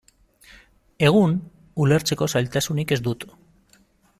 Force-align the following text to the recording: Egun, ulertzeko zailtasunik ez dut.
Egun, 1.09 1.35
ulertzeko 1.85 2.29
zailtasunik 2.37 2.95
ez 2.97 2.99
dut. 3.11 3.29